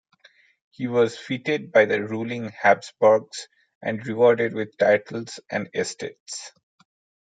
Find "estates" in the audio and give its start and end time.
5.75-6.53